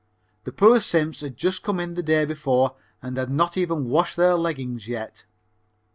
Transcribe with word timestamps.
The 0.45 0.51
poor 0.51 0.79
simps 0.79 1.21
had 1.21 1.37
just 1.37 1.61
come 1.61 1.79
in 1.79 1.93
the 1.93 2.01
day 2.01 2.25
before 2.25 2.75
and 3.03 3.15
had 3.17 3.29
not 3.29 3.55
even 3.55 3.85
washed 3.85 4.17
their 4.17 4.33
leggings 4.33 4.87
yet. 4.87 5.25